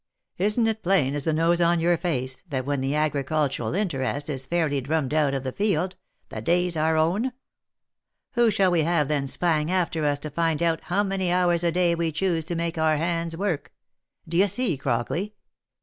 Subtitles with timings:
[0.39, 4.47] Isn't it plain as the nose on your face that when the agricultural interest is
[4.47, 5.95] fairly drummed out of the field,
[6.29, 7.33] the day's our own?
[8.31, 11.71] Who shall we have then spying after us to find Out how many hours a
[11.71, 13.73] day we choose to make our hands work?
[14.27, 15.33] D'ye see, Crockley